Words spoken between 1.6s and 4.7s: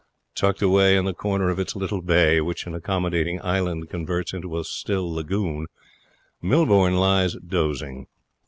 little bay, which an accommodating island converts into a